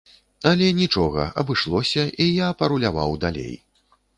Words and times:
Але 0.51 0.69
нічога, 0.77 1.27
абышлося, 1.43 2.07
і 2.25 2.29
я 2.39 2.49
паруляваў 2.63 3.17
далей. 3.27 3.53